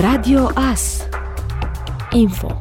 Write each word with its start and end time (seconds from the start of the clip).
Radio 0.00 0.50
AS 0.72 1.06
Info 2.12 2.58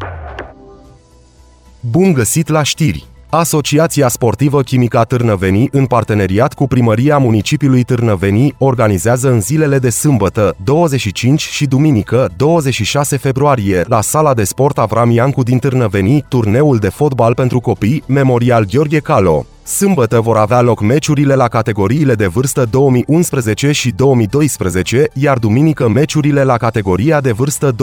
Bun 1.80 2.14
găsit 2.14 2.48
la 2.48 2.64
știri! 2.64 3.06
Asociația 3.30 4.08
Sportivă 4.08 4.62
Chimica 4.62 5.04
Târnăveni, 5.04 5.70
în 5.72 5.86
parteneriat 5.86 6.54
cu 6.54 6.68
Primăria 6.68 7.18
Municipiului 7.18 7.84
Târnăveni, 7.84 8.56
organizează 8.58 9.30
în 9.32 9.42
zilele 9.42 9.80
de 9.80 9.90
sâmbătă, 9.90 10.56
25 10.64 11.42
și 11.42 11.66
duminică, 11.66 12.30
26 12.38 13.18
februarie, 13.18 13.84
la 13.88 14.02
sala 14.02 14.34
de 14.34 14.44
sport 14.44 14.78
Avram 14.78 15.12
Iancu 15.12 15.44
din 15.44 15.58
Târnăveni, 15.58 16.26
turneul 16.28 16.78
de 16.78 16.90
fotbal 16.90 17.34
pentru 17.34 17.60
copii, 17.60 18.04
Memorial 18.08 18.66
Gheorghe 18.66 19.00
Calo. 19.00 19.46
Sâmbătă 19.66 20.20
vor 20.20 20.38
avea 20.38 20.62
loc 20.62 20.82
meciurile 20.82 21.36
la 21.36 21.48
categoriile 21.48 22.16
de 22.16 22.26
vârstă 22.26 22.66
2011 22.66 23.72
și 23.72 23.92
2012, 23.92 25.08
iar 25.14 25.38
duminică 25.38 25.88
meciurile 25.88 26.44
la 26.44 26.58
categoria 26.58 27.22
de 27.22 27.32
vârstă 27.32 27.72
2013-2014. 27.72 27.76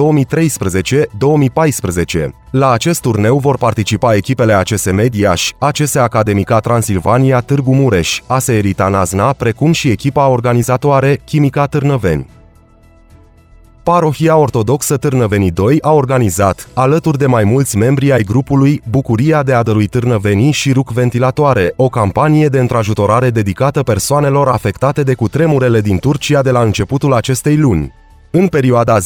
La 2.51 2.70
acest 2.70 3.01
turneu 3.01 3.39
vor 3.39 3.56
participa 3.56 4.15
echipele 4.15 4.53
ACS 4.53 4.91
Mediaș, 4.92 5.53
ACS 5.59 5.95
Academica 5.95 6.59
Transilvania 6.59 7.41
Târgu 7.41 7.75
Mureș, 7.75 8.20
ASE 8.27 8.56
Erita 8.56 8.89
Nazna, 8.89 9.33
precum 9.33 9.73
și 9.73 9.89
echipa 9.89 10.28
organizatoare 10.28 11.20
Chimica 11.25 11.67
Târnăveni. 11.67 12.41
Parohia 13.82 14.36
Ortodoxă 14.36 14.96
Târnăveni 14.96 15.50
2 15.50 15.78
a 15.80 15.92
organizat, 15.92 16.68
alături 16.74 17.18
de 17.18 17.27
mai 17.27 17.45
mulți 17.45 17.77
membri 17.77 18.12
ai 18.12 18.22
grupului 18.22 18.82
Bucuria 18.91 19.42
de 19.42 19.52
a 19.52 19.62
dărui 19.62 19.86
Târnăveni 19.86 20.50
și 20.50 20.72
Ruc 20.72 20.92
Ventilatoare, 20.92 21.72
o 21.77 21.88
campanie 21.88 22.46
de 22.46 22.58
întrajutorare 22.58 23.30
dedicată 23.30 23.82
persoanelor 23.82 24.48
afectate 24.48 25.02
de 25.02 25.14
cutremurele 25.14 25.80
din 25.80 25.98
Turcia 25.98 26.42
de 26.42 26.50
la 26.50 26.62
începutul 26.62 27.12
acestei 27.12 27.56
luni. 27.56 27.92
În 28.30 28.46
perioada 28.46 28.98
10-17 28.98 29.02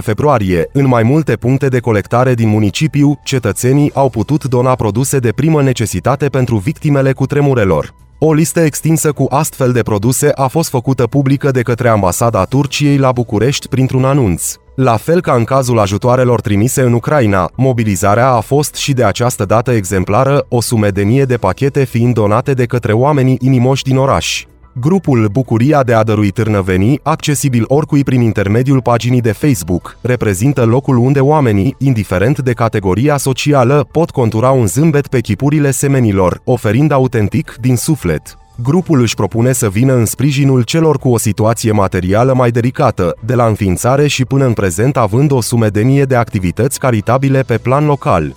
februarie, 0.00 0.68
în 0.72 0.86
mai 0.86 1.02
multe 1.02 1.36
puncte 1.36 1.68
de 1.68 1.78
colectare 1.78 2.34
din 2.34 2.48
municipiu, 2.48 3.20
cetățenii 3.24 3.90
au 3.94 4.08
putut 4.08 4.44
dona 4.44 4.74
produse 4.74 5.18
de 5.18 5.32
primă 5.32 5.62
necesitate 5.62 6.28
pentru 6.28 6.56
victimele 6.56 7.12
cutremurelor. 7.12 8.01
O 8.24 8.32
listă 8.32 8.60
extinsă 8.60 9.12
cu 9.12 9.26
astfel 9.30 9.72
de 9.72 9.82
produse 9.82 10.30
a 10.34 10.46
fost 10.46 10.68
făcută 10.68 11.06
publică 11.06 11.50
de 11.50 11.62
către 11.62 11.88
ambasada 11.88 12.44
Turciei 12.44 12.96
la 12.96 13.12
București 13.12 13.68
printr-un 13.68 14.04
anunț. 14.04 14.54
La 14.74 14.96
fel 14.96 15.20
ca 15.20 15.34
în 15.34 15.44
cazul 15.44 15.78
ajutoarelor 15.78 16.40
trimise 16.40 16.82
în 16.82 16.92
Ucraina, 16.92 17.50
mobilizarea 17.56 18.28
a 18.28 18.40
fost 18.40 18.74
și 18.74 18.92
de 18.92 19.04
această 19.04 19.44
dată 19.44 19.70
exemplară, 19.70 20.46
o 20.48 20.60
sumedenie 20.60 21.24
de 21.24 21.36
pachete 21.36 21.84
fiind 21.84 22.14
donate 22.14 22.52
de 22.52 22.64
către 22.64 22.92
oamenii 22.92 23.38
inimoși 23.40 23.82
din 23.82 23.96
oraș. 23.96 24.44
Grupul 24.80 25.28
Bucuria 25.28 25.82
de 25.82 25.92
a 25.94 26.02
dărui 26.02 26.30
târnăvenii, 26.30 27.00
accesibil 27.02 27.64
oricui 27.66 28.04
prin 28.04 28.20
intermediul 28.20 28.82
paginii 28.82 29.20
de 29.20 29.32
Facebook, 29.32 29.96
reprezintă 30.00 30.64
locul 30.64 30.96
unde 30.96 31.20
oamenii, 31.20 31.74
indiferent 31.78 32.38
de 32.38 32.52
categoria 32.52 33.16
socială, 33.16 33.88
pot 33.90 34.10
contura 34.10 34.50
un 34.50 34.66
zâmbet 34.66 35.06
pe 35.06 35.20
chipurile 35.20 35.70
semenilor, 35.70 36.40
oferind 36.44 36.92
autentic 36.92 37.56
din 37.60 37.76
suflet. 37.76 38.36
Grupul 38.62 39.00
își 39.00 39.14
propune 39.14 39.52
să 39.52 39.68
vină 39.68 39.94
în 39.94 40.04
sprijinul 40.04 40.62
celor 40.62 40.98
cu 40.98 41.08
o 41.08 41.18
situație 41.18 41.72
materială 41.72 42.34
mai 42.34 42.50
delicată, 42.50 43.16
de 43.24 43.34
la 43.34 43.46
înființare 43.46 44.06
și 44.06 44.24
până 44.24 44.44
în 44.44 44.52
prezent 44.52 44.96
având 44.96 45.30
o 45.30 45.40
sumedenie 45.40 46.04
de 46.04 46.16
activități 46.16 46.78
caritabile 46.78 47.42
pe 47.42 47.58
plan 47.58 47.86
local. 47.86 48.34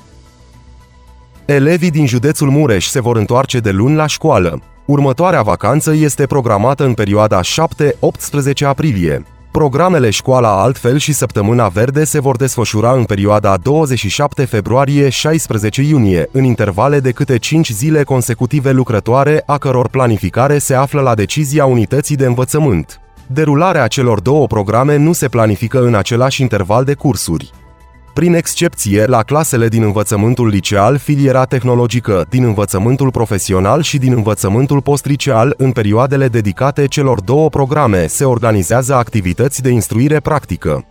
Elevii 1.45 1.91
din 1.91 2.07
județul 2.07 2.49
Mureș 2.49 2.87
se 2.87 3.01
vor 3.01 3.17
întoarce 3.17 3.59
de 3.59 3.71
luni 3.71 3.95
la 3.95 4.05
școală. 4.07 4.61
Următoarea 4.85 5.41
vacanță 5.41 5.93
este 5.93 6.25
programată 6.25 6.83
în 6.83 6.93
perioada 6.93 7.39
7-18 7.41 8.65
aprilie. 8.65 9.25
Programele 9.51 10.09
Școala 10.09 10.61
Altfel 10.61 10.97
și 10.97 11.13
Săptămâna 11.13 11.67
Verde 11.67 12.03
se 12.03 12.19
vor 12.19 12.35
desfășura 12.35 12.91
în 12.91 13.03
perioada 13.03 13.57
27 13.57 14.45
februarie-16 14.45 15.87
iunie, 15.87 16.29
în 16.31 16.43
intervale 16.43 16.99
de 16.99 17.11
câte 17.11 17.37
5 17.37 17.69
zile 17.69 18.03
consecutive 18.03 18.71
lucrătoare, 18.71 19.43
a 19.45 19.57
căror 19.57 19.89
planificare 19.89 20.57
se 20.57 20.73
află 20.73 21.01
la 21.01 21.15
decizia 21.15 21.65
unității 21.65 22.15
de 22.15 22.25
învățământ. 22.25 22.99
Derularea 23.27 23.87
celor 23.87 24.19
două 24.19 24.47
programe 24.47 24.95
nu 24.95 25.13
se 25.13 25.27
planifică 25.27 25.85
în 25.85 25.95
același 25.95 26.41
interval 26.41 26.83
de 26.83 26.93
cursuri 26.93 27.51
prin 28.15 28.33
excepție 28.33 29.05
la 29.05 29.23
clasele 29.23 29.67
din 29.67 29.83
învățământul 29.83 30.47
liceal, 30.47 30.97
filiera 30.97 31.45
tehnologică, 31.45 32.25
din 32.29 32.43
învățământul 32.43 33.11
profesional 33.11 33.81
și 33.81 33.97
din 33.97 34.13
învățământul 34.13 34.81
postriceal, 34.81 35.53
în 35.57 35.71
perioadele 35.71 36.27
dedicate 36.27 36.85
celor 36.87 37.21
două 37.21 37.49
programe, 37.49 38.07
se 38.07 38.25
organizează 38.25 38.95
activități 38.95 39.61
de 39.61 39.69
instruire 39.69 40.19
practică. 40.19 40.85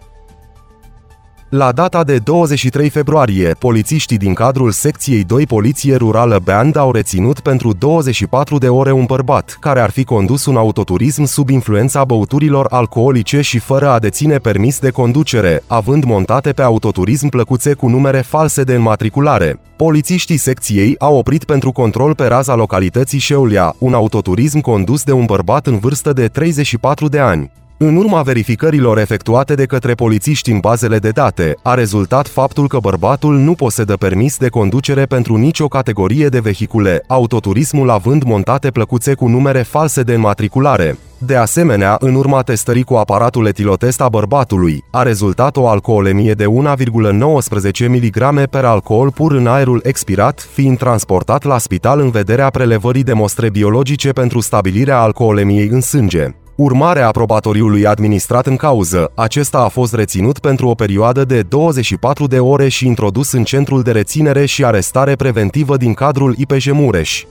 La 1.57 1.73
data 1.73 2.05
de 2.05 2.19
23 2.19 2.89
februarie, 2.89 3.57
polițiștii 3.59 4.17
din 4.17 4.35
cadrul 4.35 4.71
secției 4.71 5.25
2 5.25 5.47
Poliție 5.47 5.97
Rurală 5.97 6.41
Band 6.45 6.77
au 6.77 6.93
reținut 6.93 7.41
pentru 7.41 7.73
24 7.73 8.59
de 8.59 8.69
ore 8.69 8.93
un 8.93 9.05
bărbat, 9.05 9.57
care 9.61 9.81
ar 9.81 9.91
fi 9.91 10.05
condus 10.05 10.47
un 10.47 10.57
autoturism 10.57 11.25
sub 11.25 11.49
influența 11.49 12.05
băuturilor 12.05 12.67
alcoolice 12.71 13.41
și 13.41 13.59
fără 13.59 13.89
a 13.89 13.99
deține 13.99 14.37
permis 14.37 14.79
de 14.79 14.91
conducere, 14.91 15.63
având 15.67 16.05
montate 16.05 16.53
pe 16.53 16.63
autoturism 16.63 17.29
plăcuțe 17.29 17.75
cu 17.75 17.89
numere 17.89 18.21
false 18.21 18.63
de 18.63 18.75
înmatriculare. 18.75 19.61
Polițiștii 19.77 20.37
secției 20.37 20.95
au 20.99 21.17
oprit 21.17 21.45
pentru 21.45 21.73
control 21.73 22.15
pe 22.15 22.27
raza 22.27 22.55
localității 22.55 23.19
Șeulia 23.19 23.75
un 23.79 23.95
autoturism 23.95 24.61
condus 24.61 25.03
de 25.03 25.13
un 25.13 25.25
bărbat 25.25 25.67
în 25.67 25.79
vârstă 25.79 26.13
de 26.13 26.27
34 26.27 27.09
de 27.09 27.19
ani. 27.19 27.51
În 27.77 27.97
urma 27.97 28.23
verificărilor 28.23 28.99
efectuate 28.99 29.55
de 29.55 29.65
către 29.65 29.95
polițiști 29.95 30.51
în 30.51 30.59
bazele 30.59 30.99
de 30.99 31.11
date, 31.11 31.57
a 31.63 31.75
rezultat 31.75 32.29
faptul 32.29 32.69
că 32.69 32.79
bărbatul 32.79 33.39
nu 33.39 33.55
posedă 33.55 33.95
permis 33.97 34.37
de 34.37 34.49
conducere 34.49 35.05
pentru 35.05 35.37
nicio 35.37 35.69
categorie 35.69 36.29
de 36.29 36.41
vehicule, 36.41 37.05
autoturismul 37.07 37.91
având 37.91 38.23
montate 38.23 38.71
plăcuțe 38.71 39.15
cu 39.15 39.27
numere 39.27 39.63
false 39.63 40.03
de 40.03 40.15
înmatriculare. 40.15 40.99
De 41.19 41.37
asemenea, 41.37 41.97
în 42.01 42.15
urma 42.15 42.43
testării 42.43 42.83
cu 42.83 42.95
aparatul 42.95 43.47
etilotest 43.47 44.01
a 44.01 44.09
bărbatului, 44.09 44.85
a 44.91 45.03
rezultat 45.03 45.57
o 45.57 45.69
alcoolemie 45.69 46.33
de 46.33 46.45
1,19 46.45 47.89
mg 47.89 48.47
per 48.51 48.65
alcool 48.65 49.11
pur 49.11 49.33
în 49.33 49.47
aerul 49.47 49.81
expirat, 49.85 50.49
fiind 50.53 50.79
transportat 50.79 51.45
la 51.45 51.59
spital 51.59 52.01
în 52.01 52.11
vederea 52.11 52.51
prelevării 52.51 53.03
de 53.03 53.13
mostre 53.13 53.51
biologice 53.51 54.11
pentru 54.11 54.41
stabilirea 54.41 55.01
alcoolemiei 55.01 55.69
în 55.69 55.81
sânge. 55.81 56.35
Urmare 56.57 57.01
a 57.01 57.11
probatoriului 57.11 57.87
administrat 57.87 58.47
în 58.47 58.57
cauză, 58.57 59.11
acesta 59.15 59.59
a 59.59 59.69
fost 59.69 59.95
reținut 59.95 60.39
pentru 60.39 60.69
o 60.69 60.75
perioadă 60.75 61.25
de 61.25 61.43
24 61.43 62.27
de 62.27 62.39
ore 62.39 62.69
și 62.69 62.87
introdus 62.87 63.33
în 63.33 63.45
centrul 63.45 63.83
de 63.83 63.91
reținere 63.91 64.47
și 64.47 64.65
arestare 64.65 65.15
preventivă 65.15 65.77
din 65.77 65.95
cadrul 65.95 66.35
IPJ 66.39 66.71
Mureș. 66.71 67.25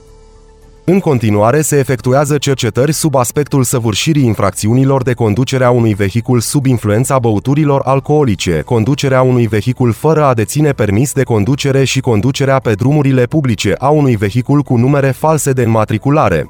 În 0.84 1.00
continuare 1.00 1.60
se 1.60 1.78
efectuează 1.78 2.38
cercetări 2.38 2.92
sub 2.92 3.14
aspectul 3.14 3.62
săvârșirii 3.62 4.24
infracțiunilor 4.24 5.02
de 5.02 5.12
conducere 5.12 5.64
a 5.64 5.70
unui 5.70 5.94
vehicul 5.94 6.40
sub 6.40 6.66
influența 6.66 7.18
băuturilor 7.18 7.80
alcoolice, 7.84 8.62
conducerea 8.64 9.22
unui 9.22 9.46
vehicul 9.46 9.92
fără 9.92 10.24
a 10.24 10.34
deține 10.34 10.72
permis 10.72 11.12
de 11.12 11.22
conducere 11.22 11.84
și 11.84 12.00
conducerea 12.00 12.58
pe 12.58 12.74
drumurile 12.74 13.24
publice 13.24 13.74
a 13.78 13.88
unui 13.88 14.16
vehicul 14.16 14.62
cu 14.62 14.76
numere 14.76 15.10
false 15.10 15.52
de 15.52 15.62
înmatriculare. 15.62 16.48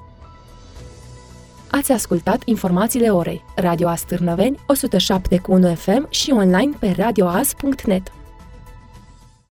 Ați 1.77 1.93
ascultat 1.93 2.43
informațiile 2.45 3.09
orei. 3.09 3.45
Radio 3.55 3.89
Astârnăveni, 3.89 4.57
107.1 4.57 5.77
FM 5.77 6.07
și 6.11 6.31
online 6.31 6.71
pe 6.79 6.95
radioas.net. 6.97 8.12